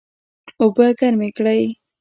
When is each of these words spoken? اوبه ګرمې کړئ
اوبه 0.61 0.85
ګرمې 0.99 1.29
کړئ 1.37 1.61